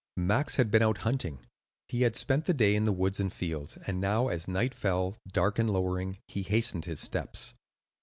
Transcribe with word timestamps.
Max 0.17 0.55
had 0.55 0.71
been 0.71 0.81
out 0.81 0.97
hunting. 1.05 1.41
He 1.87 2.01
had 2.01 2.15
spent 2.15 2.45
the 2.45 2.55
day 2.55 2.75
in 2.75 2.85
the 2.85 2.91
woods 2.91 3.19
and 3.19 3.31
fields, 3.31 3.77
and 3.85 4.01
now 4.01 4.29
as 4.29 4.47
night 4.47 4.73
fell, 4.73 5.15
dark 5.27 5.59
and 5.59 5.69
lowering, 5.69 6.17
he 6.27 6.41
hastened 6.41 6.85
his 6.85 6.99
steps. 6.99 7.53